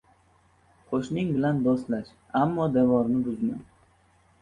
[0.93, 2.11] •Qo‘shning bilan do‘stlash,
[2.43, 3.65] ammo devorni buzma.